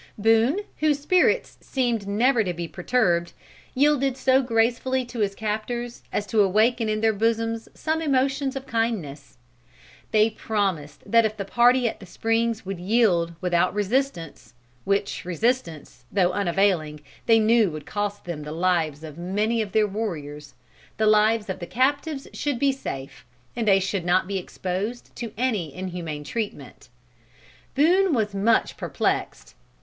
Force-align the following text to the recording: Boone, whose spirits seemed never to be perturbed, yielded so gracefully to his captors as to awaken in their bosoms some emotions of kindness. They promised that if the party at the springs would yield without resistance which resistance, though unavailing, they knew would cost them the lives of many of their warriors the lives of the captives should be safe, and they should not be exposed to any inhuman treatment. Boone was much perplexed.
Boone, 0.17 0.61
whose 0.79 0.97
spirits 0.99 1.59
seemed 1.61 2.07
never 2.07 2.43
to 2.43 2.55
be 2.55 2.67
perturbed, 2.67 3.33
yielded 3.75 4.17
so 4.17 4.41
gracefully 4.41 5.05
to 5.05 5.19
his 5.19 5.35
captors 5.35 6.01
as 6.11 6.25
to 6.25 6.41
awaken 6.41 6.89
in 6.89 7.01
their 7.01 7.13
bosoms 7.13 7.69
some 7.75 8.01
emotions 8.01 8.55
of 8.55 8.65
kindness. 8.65 9.37
They 10.09 10.31
promised 10.31 11.03
that 11.05 11.23
if 11.23 11.37
the 11.37 11.45
party 11.45 11.87
at 11.87 11.99
the 11.99 12.07
springs 12.07 12.65
would 12.65 12.79
yield 12.79 13.35
without 13.41 13.75
resistance 13.75 14.55
which 14.85 15.23
resistance, 15.23 16.03
though 16.11 16.31
unavailing, 16.31 17.01
they 17.27 17.37
knew 17.37 17.69
would 17.69 17.85
cost 17.85 18.25
them 18.25 18.41
the 18.41 18.51
lives 18.51 19.03
of 19.03 19.19
many 19.19 19.61
of 19.61 19.71
their 19.71 19.85
warriors 19.85 20.55
the 20.97 21.05
lives 21.05 21.47
of 21.47 21.59
the 21.59 21.67
captives 21.67 22.27
should 22.33 22.57
be 22.57 22.71
safe, 22.71 23.23
and 23.55 23.67
they 23.67 23.79
should 23.79 24.03
not 24.03 24.25
be 24.25 24.39
exposed 24.39 25.15
to 25.17 25.31
any 25.37 25.71
inhuman 25.71 26.23
treatment. 26.23 26.89
Boone 27.75 28.15
was 28.15 28.33
much 28.33 28.77
perplexed. 28.77 29.53